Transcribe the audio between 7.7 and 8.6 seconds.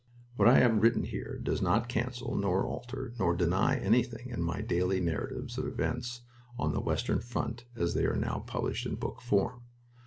as they are now